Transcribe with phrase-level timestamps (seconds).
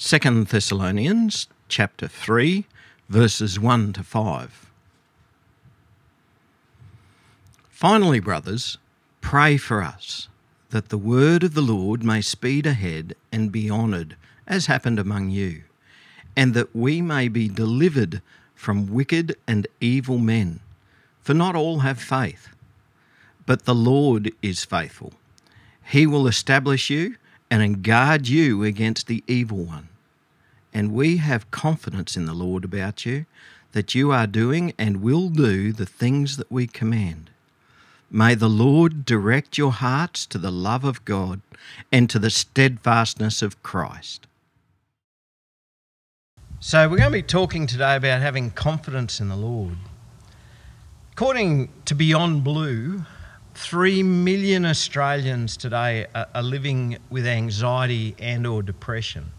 [0.00, 2.64] 2 Thessalonians chapter 3
[3.08, 4.70] verses 1 to 5.
[7.68, 8.78] Finally, brothers,
[9.20, 10.28] pray for us
[10.70, 14.14] that the word of the Lord may speed ahead and be honoured,
[14.46, 15.64] as happened among you,
[16.36, 18.22] and that we may be delivered
[18.54, 20.60] from wicked and evil men.
[21.22, 22.50] For not all have faith,
[23.46, 25.14] but the Lord is faithful.
[25.84, 27.16] He will establish you
[27.50, 29.88] and guard you against the evil one.
[30.72, 33.26] And we have confidence in the Lord about you
[33.72, 37.30] that you are doing and will do the things that we command.
[38.10, 41.40] May the Lord direct your hearts to the love of God
[41.92, 44.26] and to the steadfastness of Christ.
[46.60, 49.76] So, we're going to be talking today about having confidence in the Lord.
[51.12, 53.04] According to Beyond Blue,
[53.58, 59.32] 3 million Australians today are living with anxiety and or depression.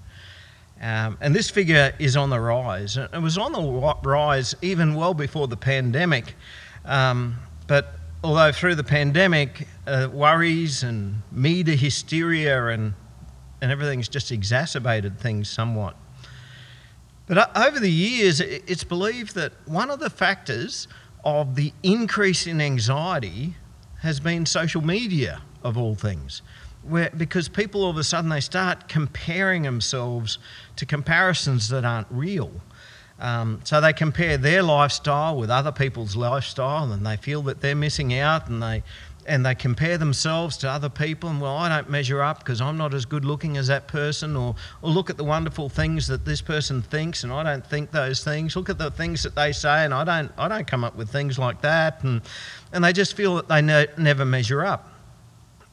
[0.81, 2.97] Um, and this figure is on the rise.
[2.97, 6.35] It was on the rise even well before the pandemic.
[6.83, 12.95] Um, but although through the pandemic, uh, worries and media hysteria and,
[13.61, 15.95] and everything's just exacerbated things somewhat.
[17.25, 20.89] But uh, over the years, it's believed that one of the factors
[21.23, 23.55] of the increase in anxiety
[24.01, 26.41] has been social media, of all things.
[26.83, 30.39] Where, because people all of a sudden they start comparing themselves
[30.77, 32.51] to comparisons that aren't real.
[33.19, 37.75] Um, so they compare their lifestyle with other people's lifestyle and they feel that they're
[37.75, 38.81] missing out and they
[39.29, 42.77] and they compare themselves to other people and well i don't measure up because i'm
[42.77, 46.25] not as good looking as that person or, or look at the wonderful things that
[46.25, 48.55] this person thinks and i don't think those things.
[48.55, 51.09] Look at the things that they say and i don't i don't come up with
[51.09, 52.21] things like that and
[52.73, 54.87] and they just feel that they ne- never measure up.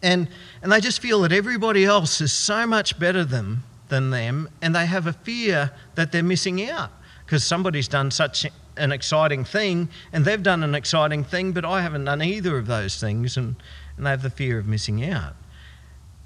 [0.02, 0.28] And
[0.62, 4.74] and they just feel that everybody else is so much better than than them and
[4.74, 6.90] they have a fear that they're missing out
[7.24, 8.46] because somebody's done such
[8.76, 12.66] an exciting thing and they've done an exciting thing, but I haven't done either of
[12.66, 13.56] those things and,
[13.96, 15.34] and they have the fear of missing out.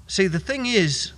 [0.07, 1.13] See, the thing is,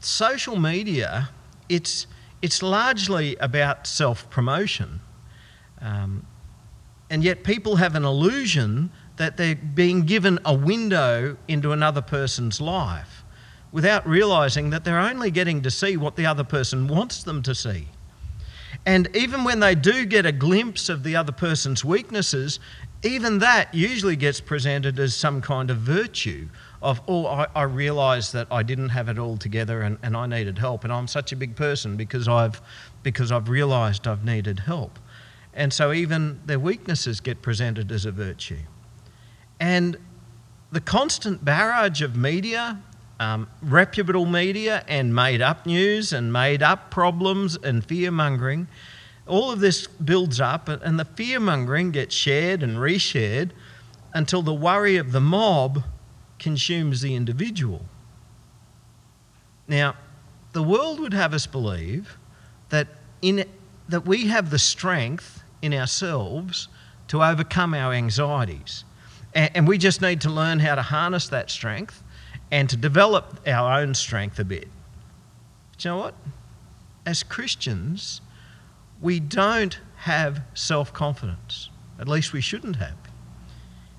[0.00, 1.30] social media,
[1.68, 2.06] it's,
[2.42, 5.00] it's largely about self promotion.
[5.80, 6.26] Um,
[7.08, 12.60] and yet people have an illusion that they're being given a window into another person's
[12.60, 13.24] life
[13.72, 17.54] without realizing that they're only getting to see what the other person wants them to
[17.54, 17.88] see.
[18.84, 22.60] And even when they do get a glimpse of the other person's weaknesses,
[23.02, 26.48] even that usually gets presented as some kind of virtue
[26.82, 30.26] of, oh, I, I realised that I didn't have it all together and, and I
[30.26, 30.84] needed help.
[30.84, 32.60] And I'm such a big person because I've,
[33.02, 34.98] because I've realised I've needed help.
[35.54, 38.58] And so even their weaknesses get presented as a virtue.
[39.58, 39.96] And
[40.70, 42.82] the constant barrage of media
[43.18, 48.68] um, reputable media and made up news and made up problems and fear mongering.
[49.26, 53.50] All of this builds up, and the fear mongering gets shared and reshared
[54.14, 55.82] until the worry of the mob
[56.38, 57.86] consumes the individual.
[59.66, 59.96] Now,
[60.52, 62.16] the world would have us believe
[62.68, 62.88] that,
[63.20, 63.44] in,
[63.88, 66.68] that we have the strength in ourselves
[67.08, 68.84] to overcome our anxieties.
[69.34, 72.02] And, and we just need to learn how to harness that strength
[72.50, 74.68] and to develop our own strength a bit.
[75.72, 76.14] But you know what?
[77.04, 78.20] As Christians,
[79.00, 81.70] we don't have self confidence.
[81.98, 82.96] At least we shouldn't have.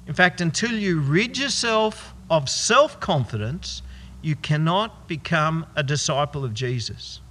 [0.07, 3.81] In fact, until you rid yourself of self confidence,
[4.22, 7.22] you cannot become a disciple of Jesus.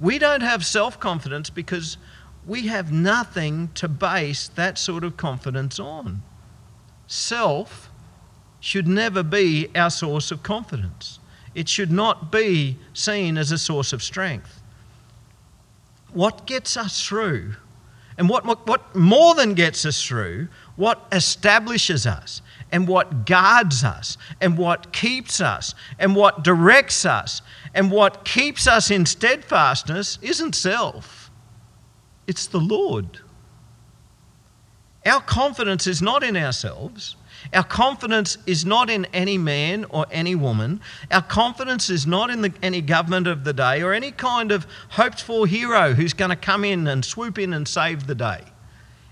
[0.00, 1.98] We don't have self confidence because
[2.46, 6.22] we have nothing to base that sort of confidence on.
[7.06, 7.90] Self
[8.62, 11.18] should never be our source of confidence.
[11.52, 14.62] It should not be seen as a source of strength.
[16.12, 17.56] What gets us through,
[18.16, 20.46] and what, what, what more than gets us through,
[20.76, 22.40] what establishes us,
[22.70, 27.42] and what guards us, and what keeps us, and what directs us,
[27.74, 31.32] and what keeps us in steadfastness isn't self,
[32.28, 33.18] it's the Lord.
[35.04, 37.16] Our confidence is not in ourselves.
[37.52, 40.80] Our confidence is not in any man or any woman.
[41.10, 44.66] Our confidence is not in the, any government of the day or any kind of
[44.90, 48.42] hoped for hero who's going to come in and swoop in and save the day.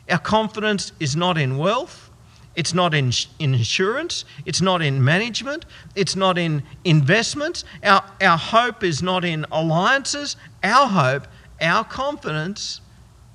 [0.09, 2.11] Our confidence is not in wealth.
[2.57, 4.25] It's not in, in insurance.
[4.45, 5.67] It's not in management.
[5.95, 7.65] It's not in investments.
[7.83, 10.37] Our, our hope is not in alliances.
[10.63, 11.29] Our hope,
[11.61, 12.81] our confidence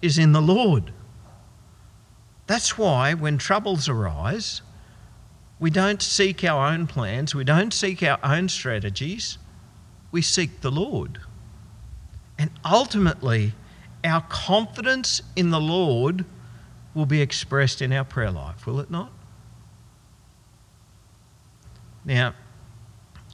[0.01, 0.91] is in the Lord.
[2.47, 4.61] That's why when troubles arise,
[5.59, 9.37] we don't seek our own plans, we don't seek our own strategies,
[10.11, 11.19] we seek the Lord.
[12.37, 13.53] And ultimately,
[14.03, 16.25] our confidence in the Lord
[16.93, 19.11] will be expressed in our prayer life, will it not?
[22.03, 22.33] Now,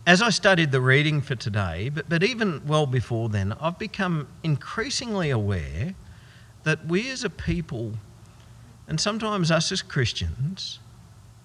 [0.07, 4.27] as I studied the reading for today, but, but even well before then, I've become
[4.43, 5.93] increasingly aware
[6.63, 7.93] that we as a people,
[8.87, 10.79] and sometimes us as Christians,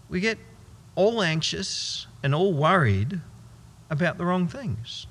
[0.08, 0.38] we get
[0.96, 3.20] all anxious and all worried
[3.88, 5.06] about the wrong things.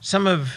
[0.00, 0.56] Some of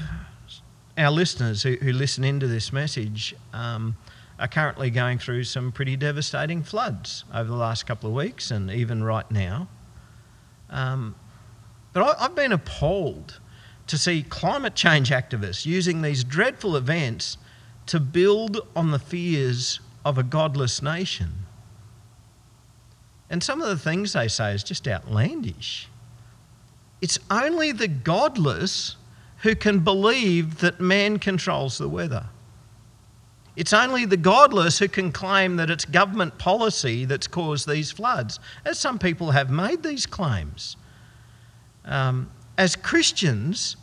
[0.97, 3.95] our listeners who, who listen into this message um,
[4.39, 8.71] are currently going through some pretty devastating floods over the last couple of weeks and
[8.71, 9.67] even right now.
[10.69, 11.15] Um,
[11.93, 13.39] but I, I've been appalled
[13.87, 17.37] to see climate change activists using these dreadful events
[17.87, 21.45] to build on the fears of a godless nation.
[23.29, 25.87] And some of the things they say is just outlandish.
[27.01, 28.95] It's only the godless
[29.39, 32.25] who can believe that man controls the weather.
[33.55, 38.39] It's only the godless who can claim that it's government policy that's caused these floods,
[38.65, 40.77] as some people have made these claims.
[41.85, 43.77] Um, as Christians,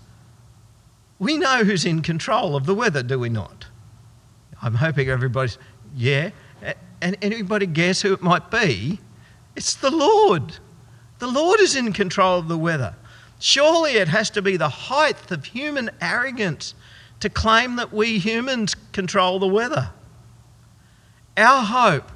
[1.18, 3.66] we know who's in control of the weather, do we not?
[4.62, 5.58] I'm hoping everybody's,
[5.94, 6.30] yeah.
[7.00, 9.00] And anybody guess who it might be?
[9.56, 10.58] It's the Lord.
[11.18, 12.94] The Lord is in control of the weather.
[13.38, 16.74] Surely it has to be the height of human arrogance
[17.20, 19.90] to claim that we humans control the weather.
[21.36, 22.12] Our hope,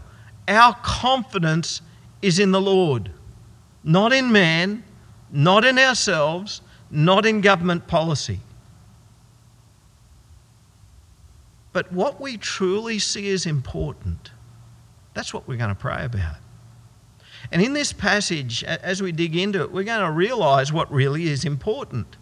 [0.46, 1.80] our confidence
[2.22, 3.10] is in the Lord,
[3.82, 4.84] not in man,
[5.30, 6.60] not in ourselves,
[6.90, 8.40] not in government policy.
[11.72, 14.32] But what we truly see is important,
[15.14, 16.36] that's what we're going to pray about.
[17.52, 21.28] And in this passage, as we dig into it, we're going to realize what really
[21.28, 22.16] is important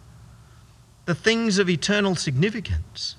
[1.04, 3.16] the things of eternal significance.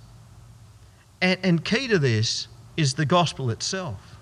[1.21, 2.47] And, and key to this
[2.77, 4.15] is the gospel itself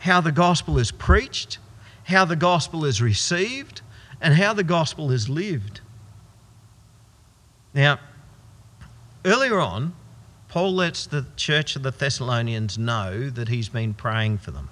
[0.00, 1.58] how the gospel is preached,
[2.04, 3.80] how the gospel is received,
[4.20, 5.80] and how the gospel is lived.
[7.72, 8.00] Now,
[9.24, 9.94] earlier on,
[10.48, 14.70] Paul lets the church of the Thessalonians know that he's been praying for them.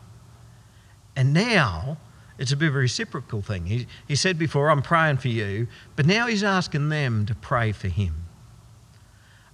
[1.15, 1.99] And now
[2.41, 3.67] it's a bit of a reciprocal thing.
[3.67, 7.71] He, he said before, I'm praying for you, but now he's asking them to pray
[7.71, 8.15] for him.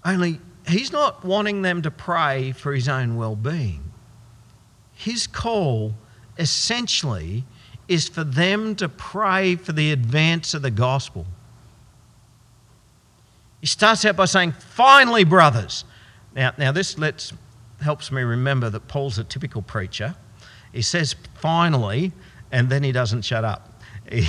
[0.05, 0.39] Only
[0.69, 3.93] he's not wanting them to pray for his own well being.
[4.95, 5.95] His call
[6.39, 7.45] essentially
[7.89, 11.27] is for them to pray for the advance of the gospel.
[13.61, 15.85] He starts out by saying, Finally, brothers.
[16.37, 17.33] Now, now this lets,
[17.81, 20.15] helps me remember that Paul's a typical preacher.
[20.73, 22.13] He says, Finally,
[22.53, 23.73] and then he doesn't shut up.
[24.11, 24.23] He,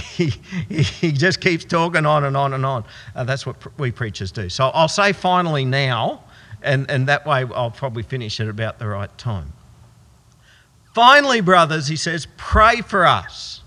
[0.69, 2.83] he, just keeps talking on and on and on.
[3.15, 4.49] Uh, that's what pr- we preachers do.
[4.49, 6.23] So I'll say finally now,
[6.63, 9.53] and, and that way I'll probably finish at about the right time.
[10.95, 13.61] Finally, brothers, he says, pray for us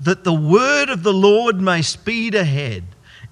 [0.00, 2.84] that the word of the Lord may speed ahead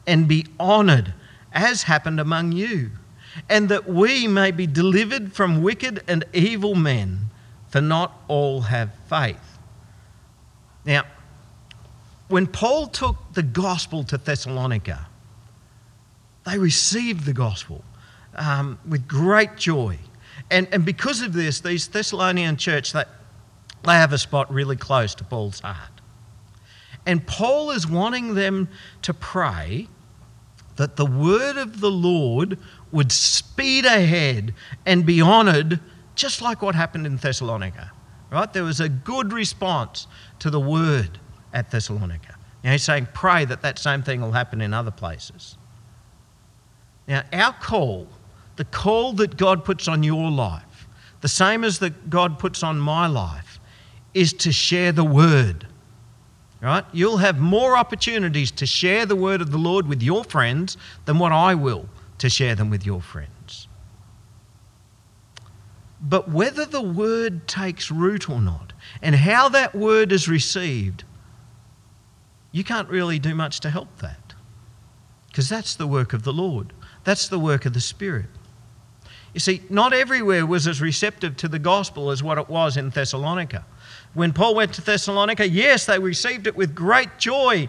[0.06, 1.12] and be honoured,
[1.52, 2.92] as happened among you,
[3.48, 7.28] and that we may be delivered from wicked and evil men,
[7.68, 9.55] for not all have faith.
[10.86, 11.04] Now,
[12.28, 15.06] when Paul took the gospel to Thessalonica,
[16.46, 17.84] they received the gospel
[18.36, 19.98] um, with great joy.
[20.50, 23.04] And, and because of this, these Thessalonian church, they,
[23.84, 26.00] they have a spot really close to Paul's heart.
[27.04, 28.68] And Paul is wanting them
[29.02, 29.88] to pray
[30.76, 32.58] that the word of the Lord
[32.92, 35.80] would speed ahead and be honoured,
[36.14, 37.92] just like what happened in Thessalonica.
[38.30, 38.52] Right?
[38.52, 40.06] There was a good response
[40.40, 41.18] to the word
[41.52, 42.36] at Thessalonica.
[42.64, 45.56] Now he's saying, pray that that same thing will happen in other places.
[47.06, 48.08] Now, our call,
[48.56, 50.88] the call that God puts on your life,
[51.20, 53.60] the same as that God puts on my life,
[54.12, 55.66] is to share the word.
[56.60, 56.84] Right?
[56.92, 61.18] You'll have more opportunities to share the word of the Lord with your friends than
[61.18, 63.30] what I will to share them with your friends.
[66.00, 71.04] But whether the word takes root or not, and how that word is received,
[72.52, 74.34] you can't really do much to help that.
[75.28, 76.72] Because that's the work of the Lord,
[77.04, 78.26] that's the work of the Spirit.
[79.34, 82.88] You see, not everywhere was as receptive to the gospel as what it was in
[82.88, 83.66] Thessalonica.
[84.14, 87.68] When Paul went to Thessalonica, yes, they received it with great joy.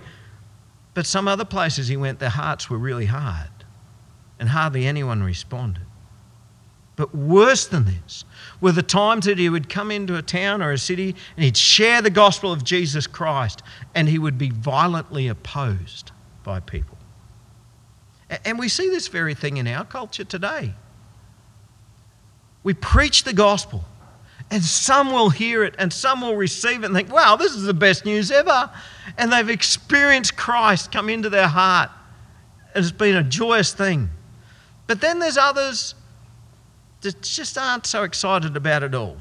[0.93, 3.49] But some other places he went, their hearts were really hard,
[4.39, 5.86] and hardly anyone responded.
[6.97, 8.25] But worse than this
[8.59, 11.55] were the times that he would come into a town or a city and he'd
[11.55, 13.61] share the gospel of Jesus Christ
[13.95, 16.11] and he would be violently opposed
[16.43, 16.97] by people.
[18.43, 20.73] And we see this very thing in our culture today.
[22.63, 23.85] We preach the gospel,
[24.51, 27.63] and some will hear it and some will receive it and think, wow, this is
[27.63, 28.69] the best news ever.
[29.17, 31.91] And they've experienced Christ come into their heart.
[32.75, 34.09] It's been a joyous thing.
[34.87, 35.95] But then there's others
[37.01, 39.17] just aren't so excited about it all.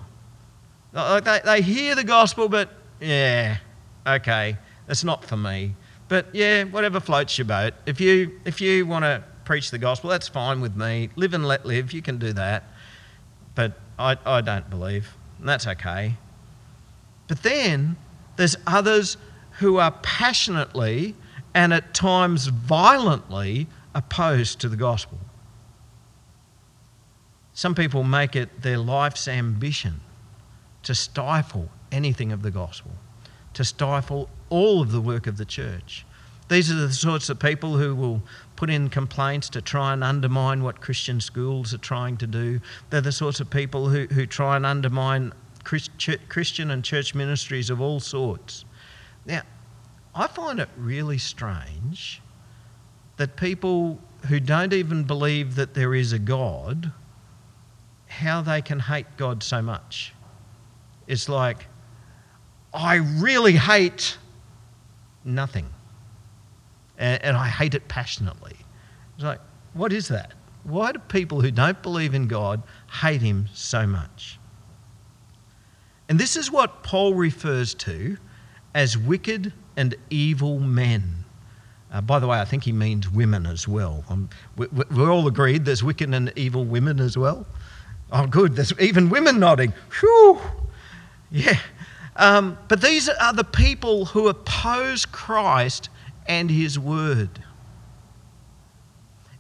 [0.93, 3.59] Like they, they hear the gospel, but yeah,
[4.07, 4.57] okay,
[4.89, 5.75] it's not for me.
[6.09, 7.75] But yeah, whatever floats your boat.
[7.85, 11.11] If you if you want to preach the gospel, that's fine with me.
[11.17, 11.93] Live and let live.
[11.93, 12.65] You can do that.
[13.55, 15.15] But I, I don't believe.
[15.39, 16.15] And that's okay.
[17.29, 17.97] But then
[18.37, 19.17] there's others
[19.59, 21.15] who are passionately
[21.55, 25.19] and at times violently opposed to the gospel.
[27.57, 30.03] Some people make it their life's ambition
[30.83, 32.91] to stifle anything of the gospel,
[33.55, 36.05] to stifle all of the work of the church.
[36.51, 38.21] These are the sorts of people who will
[38.57, 42.61] put in complaints to try and undermine what Christian schools are trying to do.
[42.91, 45.33] They're the sorts of people who, who try and undermine
[45.65, 48.67] Christian and church ministries of all sorts.
[49.25, 49.41] Now,
[50.15, 52.21] I find it really strange
[53.17, 53.99] that people
[54.29, 56.93] who don't even believe that there is a God,
[58.17, 60.15] how they can hate God so much.
[61.07, 61.67] It's like,
[62.73, 64.17] I really hate
[65.25, 65.69] nothing.
[66.99, 68.57] And, and I hate it passionately.
[69.15, 69.41] It's like,
[69.75, 70.33] what is that?
[70.65, 72.63] Why do people who don't believe in God
[73.01, 74.39] hate Him so much?
[76.09, 78.17] And this is what Paul refers to
[78.75, 81.25] as wicked and evil men.
[81.93, 84.05] Uh, by the way, I think he means women as well.
[84.09, 87.47] Um, we, we're all agreed there's wicked and evil women as well.
[88.13, 88.55] Oh, good.
[88.55, 89.73] There's even women nodding.
[90.01, 90.41] Whew.
[91.31, 91.59] Yeah.
[92.15, 95.89] Um, but these are the people who oppose Christ
[96.27, 97.43] and his word.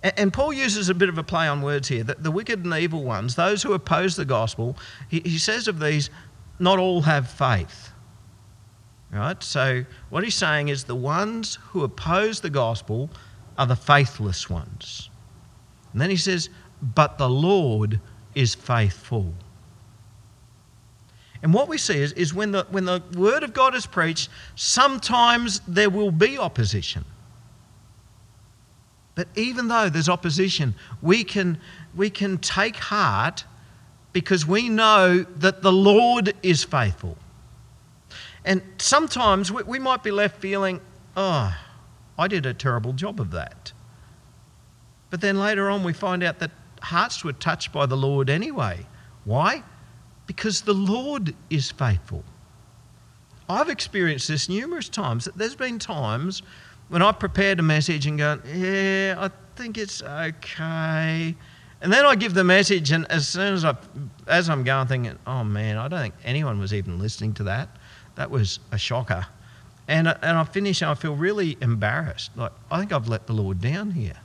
[0.03, 2.73] And, Paul uses a bit of a play on words here that the wicked and
[2.75, 4.77] evil ones, those who oppose the gospel,
[5.09, 6.11] he says of these,
[6.61, 7.91] not all have faith.
[9.11, 9.43] Right?
[9.43, 13.11] So, what he's saying is the ones who oppose the gospel
[13.59, 15.11] are the faithless ones.
[15.93, 16.51] And then he says,
[16.83, 18.01] but the Lord
[18.37, 19.33] is faithful.
[21.43, 24.29] And what we see is, is when, the, when the word of God is preached,
[24.55, 27.05] sometimes there will be opposition.
[29.15, 31.59] But even though there's opposition, we can,
[31.95, 33.45] we can take heart
[34.13, 37.17] because we know that the Lord is faithful.
[38.45, 40.81] And sometimes we, we might be left feeling,
[41.17, 41.57] oh,
[42.19, 43.73] I did a terrible job of that.
[45.09, 46.51] But then later on, we find out that
[46.83, 48.87] hearts were touched by the Lord anyway.
[49.25, 49.63] Why?
[50.27, 52.25] Because the Lord is faithful.
[53.49, 55.29] I've experienced this numerous times.
[55.37, 56.43] There's been times
[56.89, 61.35] when I've prepared a message and gone, yeah, I think it's okay.
[61.81, 63.77] And then I give the message, and as soon as I,
[64.27, 67.69] as I'm going, thinking, oh man, I don't think anyone was even listening to that.
[68.15, 69.27] That was a shocker.
[69.89, 72.37] And, and I finish and I feel really embarrassed.
[72.37, 74.17] Like, I think I've let the Lord down here.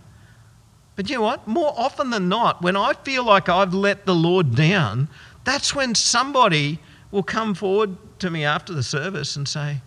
[0.96, 1.48] But you know what?
[1.48, 5.08] More often than not, when I feel like I've let the Lord down,
[5.44, 6.80] that's when somebody
[7.12, 9.78] will come forward to me after the service and say,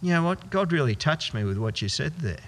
[0.00, 0.50] you know what?
[0.50, 2.40] God really touched me with what you said there.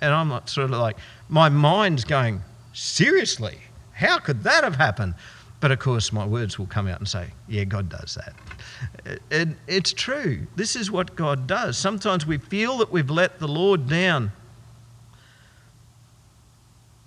[0.00, 0.96] And I'm not sort of like,
[1.28, 2.42] my mind's going,
[2.72, 3.58] seriously?
[3.92, 5.14] How could that have happened?
[5.60, 9.18] But of course, my words will come out and say, yeah, God does that.
[9.30, 10.46] And it's true.
[10.56, 11.78] This is what God does.
[11.78, 14.32] Sometimes we feel that we've let the Lord down.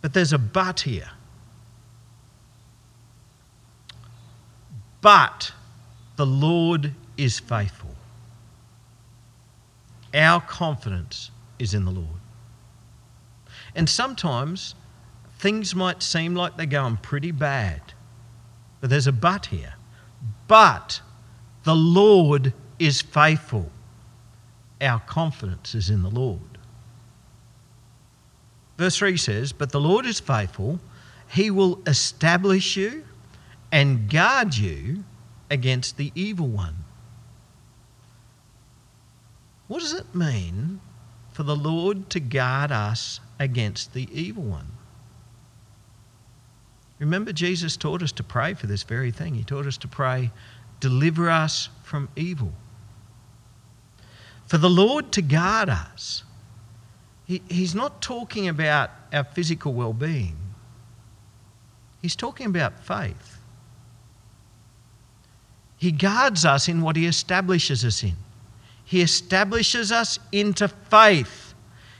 [0.01, 1.09] But there's a but here.
[5.01, 5.51] But
[6.15, 7.95] the Lord is faithful.
[10.13, 12.19] Our confidence is in the Lord.
[13.75, 14.75] And sometimes
[15.37, 17.81] things might seem like they're going pretty bad,
[18.81, 19.75] but there's a but here.
[20.47, 21.01] But
[21.63, 23.71] the Lord is faithful.
[24.81, 26.56] Our confidence is in the Lord.
[28.77, 30.79] Verse 3 says, But the Lord is faithful,
[31.27, 33.03] he will establish you
[33.71, 35.03] and guard you
[35.49, 36.75] against the evil one.
[39.67, 40.79] What does it mean
[41.33, 44.67] for the Lord to guard us against the evil one?
[46.99, 49.35] Remember, Jesus taught us to pray for this very thing.
[49.35, 50.31] He taught us to pray,
[50.79, 52.53] Deliver us from evil.
[54.45, 56.23] For the Lord to guard us,
[57.27, 60.35] he, He's not talking about our physical well being,
[62.01, 63.37] He's talking about faith.
[65.77, 68.15] He guards us in what He establishes us in.
[68.83, 71.53] He establishes us into faith.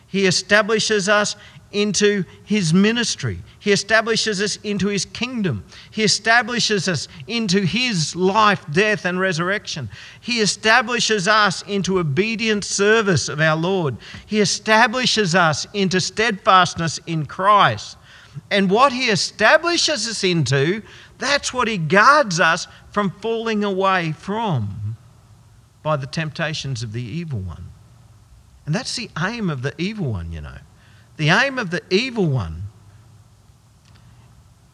[0.08, 1.36] He establishes us
[1.72, 3.40] into his ministry.
[3.60, 5.66] He establishes us into his kingdom.
[5.92, 9.90] He establishes us into his life, death, and resurrection.
[10.22, 13.98] He establishes us into obedient service of our Lord.
[14.26, 17.98] He establishes us into steadfastness in Christ.
[18.52, 20.82] And what he establishes us into,
[21.18, 24.96] that's what he guards us from falling away from
[25.84, 27.72] by the temptations of the evil one.
[28.66, 30.58] And that's the aim of the evil one, you know.
[31.18, 32.64] The aim of the evil one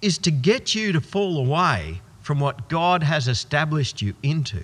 [0.01, 4.63] is to get you to fall away from what God has established you into.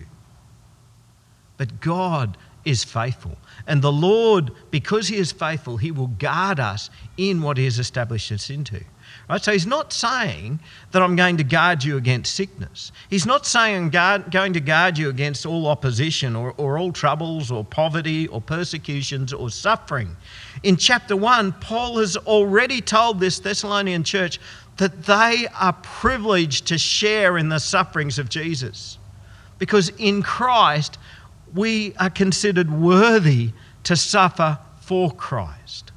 [1.58, 3.38] But God is faithful.
[3.66, 7.80] And the Lord, because He is faithful, He will guard us in what He has
[7.80, 8.84] established us into.
[9.30, 9.40] Right?
[9.44, 10.60] So he's not saying
[10.92, 12.92] that I'm going to guard you against sickness.
[13.12, 16.92] He's not saying I'm guard, going to guard you against all opposition or, or all
[16.92, 20.18] troubles or poverty or persecutions or suffering.
[20.64, 24.40] In chapter 1, Paul has already told this Thessalonian church
[24.78, 28.98] that they are privileged to share in the sufferings of Jesus.
[29.60, 30.98] Because in Christ,
[31.54, 33.52] we are considered worthy
[33.84, 35.92] to suffer for Christ.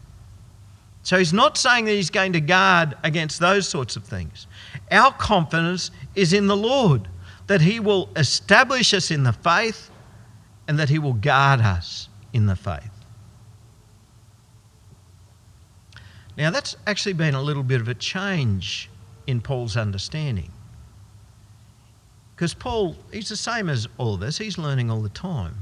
[1.02, 4.46] So he's not saying that he's going to guard against those sorts of things.
[4.90, 7.08] Our confidence is in the Lord,
[7.48, 9.90] that he will establish us in the faith
[10.68, 12.88] and that he will guard us in the faith.
[16.36, 18.88] Now, that's actually been a little bit of a change
[19.26, 20.50] in Paul's understanding.
[22.34, 25.56] Because Paul, he's the same as all of us, he's learning all the time.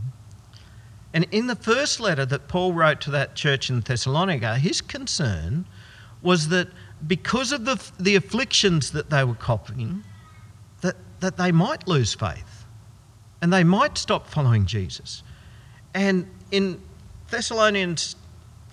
[1.13, 5.67] And in the first letter that Paul wrote to that church in Thessalonica, his concern
[6.23, 6.69] was that
[7.07, 10.05] because of the, the afflictions that they were copying,
[10.83, 12.65] that, that they might lose faith
[13.43, 15.23] and they might stop following Jesus.
[15.95, 16.81] And in
[17.31, 18.17] Thessalonians,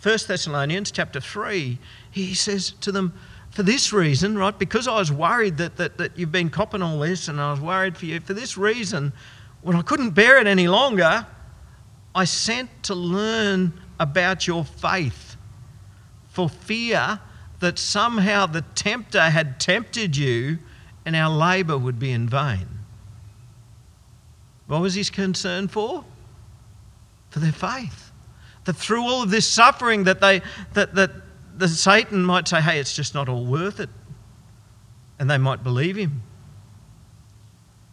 [0.03, 1.79] 1 Thessalonians chapter 3,
[2.12, 3.13] he says to them,
[3.50, 7.00] for this reason, right, because I was worried that, that, that you've been copping all
[7.00, 9.13] this and I was worried for you, for this reason,
[9.62, 11.26] when I couldn't bear it any longer,
[12.13, 15.36] I sent to learn about your faith
[16.30, 17.20] for fear
[17.60, 20.60] that somehow the tempter had tempted you
[21.06, 22.67] and our labour would be in vain.
[24.67, 26.04] What was his concern for?
[27.30, 28.12] For their faith.
[28.65, 30.41] That through all of this suffering that they
[30.74, 31.12] that, that
[31.58, 33.89] the Satan might say, hey, it's just not all worth it.
[35.17, 36.22] And they might believe him.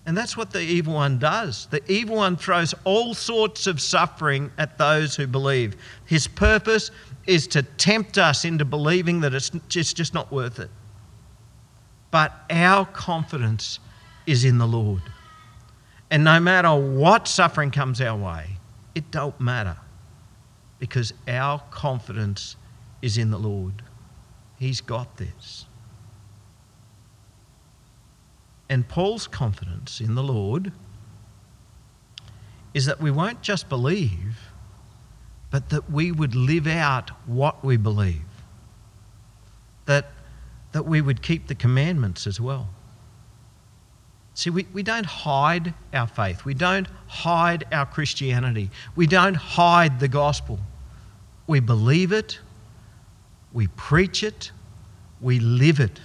[0.07, 1.67] And that's what the evil one does.
[1.71, 5.77] The evil one throws all sorts of suffering at those who believe.
[6.05, 6.91] His purpose
[7.27, 10.71] is to tempt us into believing that it's just, just not worth it.
[12.11, 13.79] But our confidence
[14.27, 15.03] is in the Lord.
[16.11, 18.59] And no matter what suffering comes our way,
[18.95, 19.77] it don't matter
[20.79, 22.57] because our confidence
[23.01, 23.83] is in the Lord.
[24.59, 25.65] He's got this.
[28.69, 30.73] And Paul's confidence in the Lord
[32.73, 34.51] is that we won't just believe,
[35.51, 38.23] but that we would live out what we believe.
[39.87, 40.11] That,
[40.73, 42.69] that we would keep the commandments as well.
[44.35, 46.45] See, we, we don't hide our faith.
[46.45, 48.71] We don't hide our Christianity.
[48.97, 50.59] We don't hide the gospel.
[51.47, 52.41] We believe it,
[53.53, 54.51] we preach it,
[55.21, 56.01] we live it.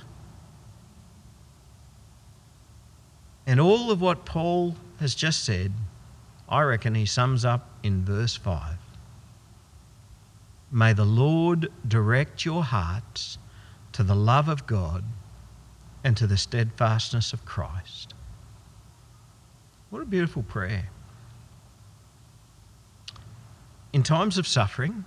[3.49, 5.73] And all of what Paul has just said,
[6.47, 8.75] I reckon he sums up in verse 5.
[10.71, 13.39] May the Lord direct your hearts
[13.93, 15.03] to the love of God
[16.03, 18.13] and to the steadfastness of Christ.
[19.89, 20.89] What a beautiful prayer.
[23.91, 25.05] In times of suffering,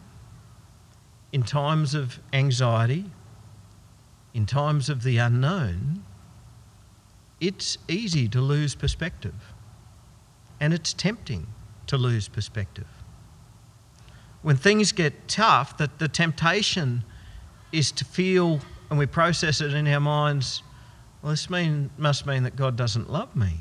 [1.30, 3.04] in times of anxiety,
[4.34, 6.02] in times of the unknown,
[7.42, 9.34] it's easy to lose perspective.
[10.60, 11.48] And it's tempting
[11.88, 12.86] to lose perspective.
[14.42, 17.02] When things get tough, that the temptation
[17.72, 20.62] is to feel, and we process it in our minds,
[21.20, 23.54] well, this mean, must mean that God doesn't love me.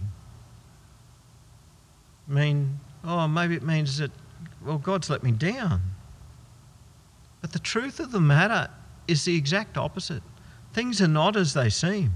[2.29, 4.11] I mean, oh, maybe it means that,
[4.63, 5.81] well, God's let me down.
[7.41, 8.69] But the truth of the matter
[9.07, 10.21] is the exact opposite.
[10.71, 12.13] Things are not as they seem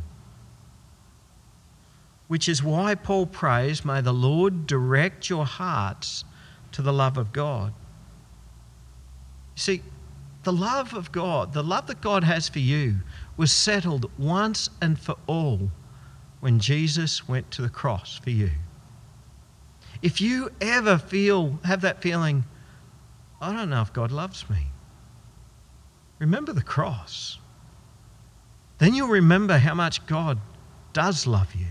[2.27, 6.23] which is why Paul prays, May the Lord direct your hearts
[6.71, 7.73] to the love of God.
[9.55, 9.81] You see,
[10.43, 12.97] the love of God, the love that God has for you,
[13.37, 15.71] was settled once and for all
[16.39, 18.51] when Jesus went to the cross for you.
[20.01, 22.45] If you ever feel, have that feeling,
[23.41, 24.67] I don't know if God loves me.
[26.19, 27.39] remember the cross.
[28.77, 30.39] Then you'll remember how much God
[30.93, 31.67] does love you.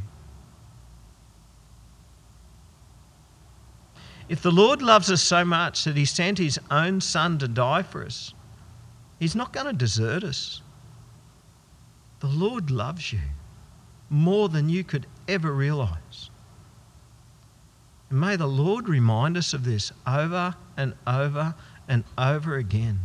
[4.29, 7.83] If the Lord loves us so much that he sent his own son to die
[7.83, 8.33] for us,
[9.19, 10.63] he's not going to desert us.
[12.21, 13.21] The Lord loves you
[14.09, 16.31] more than you could ever realize.
[18.09, 21.55] And may the Lord remind us of this over and over
[21.89, 23.01] and over again.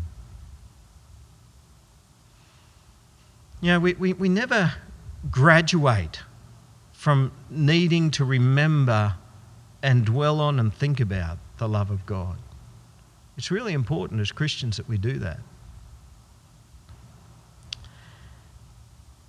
[3.62, 4.74] You know, we, we, we never
[5.30, 6.22] graduate
[6.94, 9.16] from needing to remember
[9.82, 12.38] and dwell on and think about the love of God.
[13.38, 15.40] It's really important as Christians that we do that.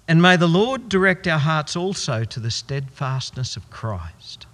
[0.08, 4.48] And may the Lord direct our hearts also to the steadfastness of Christ.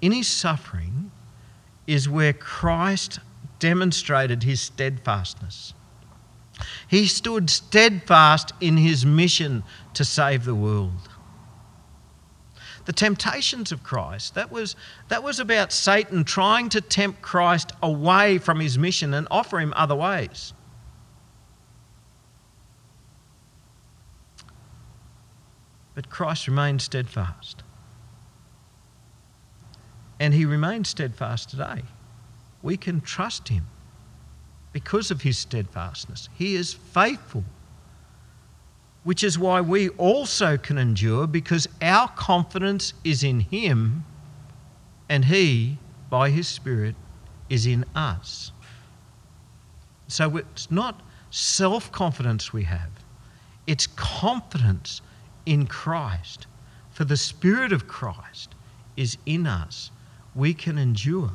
[0.00, 1.10] In his suffering
[1.86, 3.18] is where Christ
[3.58, 5.74] demonstrated his steadfastness.
[6.88, 11.09] He stood steadfast in his mission to save the world.
[12.86, 14.74] The temptations of Christ, that was,
[15.08, 19.72] that was about Satan trying to tempt Christ away from his mission and offer him
[19.76, 20.52] other ways.
[25.94, 27.62] But Christ remained steadfast.
[30.18, 31.82] And he remains steadfast today.
[32.62, 33.66] We can trust him
[34.72, 36.28] because of his steadfastness.
[36.34, 37.44] He is faithful,
[39.02, 44.04] which is why we also can endure because our confidence is in him
[45.08, 46.94] and he, by his Spirit,
[47.48, 48.52] is in us.
[50.08, 52.90] So it's not self confidence we have,
[53.66, 55.00] it's confidence
[55.46, 56.46] in Christ.
[56.90, 58.54] For the Spirit of Christ
[58.96, 59.90] is in us,
[60.34, 61.32] we can endure.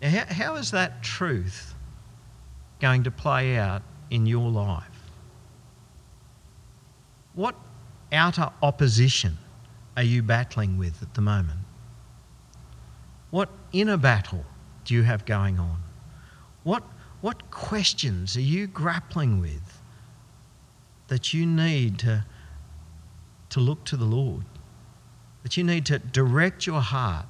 [0.00, 1.74] Now, how, how is that truth
[2.80, 4.84] going to play out in your life?
[7.34, 7.54] What
[8.12, 9.38] outer opposition
[9.96, 11.60] are you battling with at the moment?
[13.30, 14.44] What inner battle
[14.84, 15.82] do you have going on?
[16.64, 16.82] What,
[17.20, 19.80] what questions are you grappling with
[21.08, 22.24] that you need to,
[23.50, 24.44] to look to the Lord?
[25.42, 27.26] That you need to direct your heart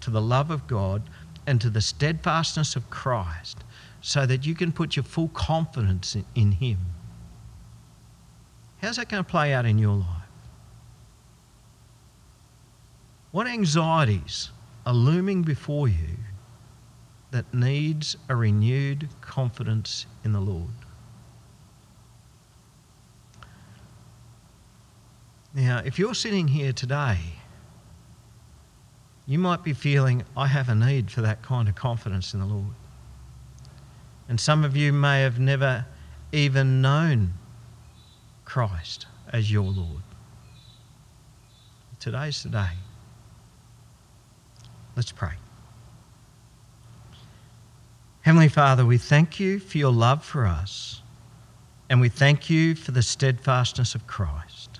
[0.00, 1.02] to the love of God
[1.46, 3.64] and to the steadfastness of Christ
[4.00, 6.78] so that you can put your full confidence in, in Him.
[8.80, 10.06] How's that going to play out in your life?
[13.30, 14.50] What anxieties
[14.86, 16.16] are looming before you
[17.30, 20.70] that needs a renewed confidence in the Lord?
[25.54, 27.18] Now, if you're sitting here today
[29.30, 32.46] you might be feeling, I have a need for that kind of confidence in the
[32.46, 32.74] Lord.
[34.30, 35.84] And some of you may have never
[36.30, 37.32] even known
[38.44, 40.04] Christ as your Lord.
[41.98, 42.70] Today's the day.
[44.94, 45.32] Let's pray.
[48.20, 51.02] Heavenly Father, we thank you for your love for us,
[51.88, 54.78] and we thank you for the steadfastness of Christ.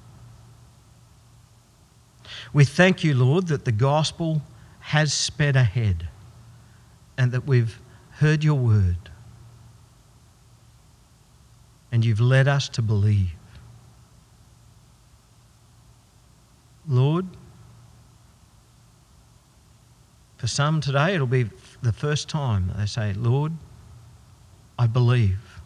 [2.53, 4.43] We thank you, Lord, that the gospel
[4.79, 6.07] has sped ahead
[7.19, 7.81] and that we've
[8.13, 9.11] heard your word
[11.93, 13.33] and you've led us to believe.
[16.89, 17.27] Lord,
[20.37, 21.51] for some today, it'll be
[21.83, 23.53] the first time that they say, Lord,
[24.79, 25.61] I believe.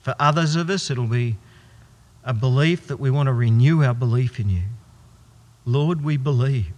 [0.00, 1.36] For others of us, it'll be
[2.24, 4.62] a belief that we want to renew our belief in you.
[5.64, 6.72] Lord, we believe.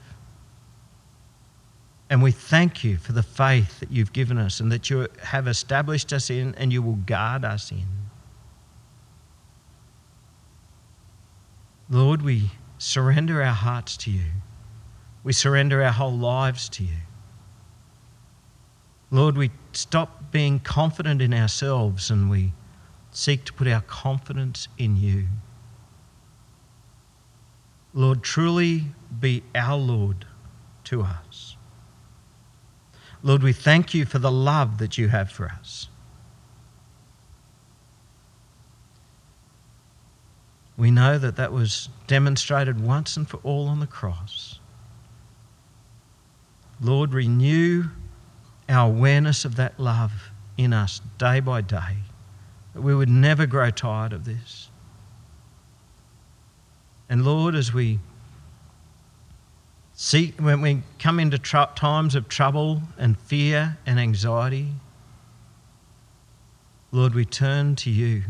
[2.11, 5.49] And we thank you for the faith that you've given us and that you have
[5.49, 7.87] established us in and you will guard us in.
[11.90, 14.25] Lord, we surrender our hearts to you.
[15.25, 16.97] We surrender our whole lives to you.
[19.11, 22.53] Lord, we stop being confident in ourselves and we
[23.11, 25.27] seek to put our confidence in you.
[27.95, 28.87] Lord, truly
[29.21, 30.25] be our Lord
[30.85, 31.57] to us.
[33.23, 35.88] Lord, we thank you for the love that you have for us.
[40.77, 44.59] We know that that was demonstrated once and for all on the cross.
[46.81, 47.85] Lord, renew
[48.69, 51.99] our awareness of that love in us day by day,
[52.75, 54.69] that we would never grow tired of this.
[57.09, 57.99] And Lord, as we
[60.05, 64.73] See, when we come into tr- times of trouble and fear and anxiety,
[66.91, 68.25] Lord, we turn to you.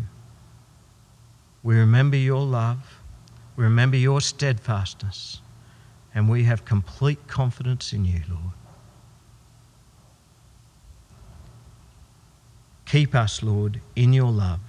[1.63, 3.01] We remember your love,
[3.57, 5.41] we remember your steadfastness,
[6.15, 8.55] and we have complete confidence in you, Lord.
[12.87, 14.61] Keep us, Lord, in your love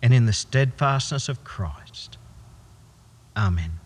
[0.00, 2.16] and in the steadfastness of Christ.
[3.36, 3.80] Amen.